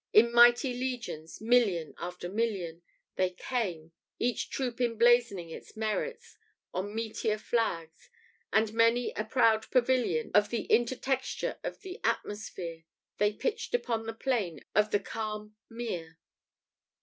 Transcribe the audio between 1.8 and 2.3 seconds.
after